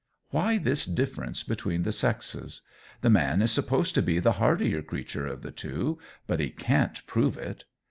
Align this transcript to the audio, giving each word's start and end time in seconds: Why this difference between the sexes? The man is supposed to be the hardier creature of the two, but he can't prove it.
Why 0.31 0.57
this 0.57 0.87
difference 0.87 1.43
between 1.43 1.83
the 1.83 1.91
sexes? 1.91 2.63
The 3.01 3.11
man 3.11 3.39
is 3.43 3.51
supposed 3.51 3.93
to 3.93 4.01
be 4.01 4.17
the 4.17 4.31
hardier 4.41 4.81
creature 4.81 5.27
of 5.27 5.43
the 5.43 5.51
two, 5.51 5.99
but 6.25 6.39
he 6.39 6.49
can't 6.49 7.05
prove 7.05 7.37
it. 7.37 7.65